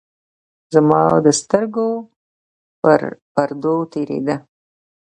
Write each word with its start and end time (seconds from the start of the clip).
زمـا 0.73 1.03
د 1.25 1.27
سـترګو 1.39 1.89
پـر 2.81 3.01
پـردو 3.33 3.75
تېـرېده. 3.91 4.35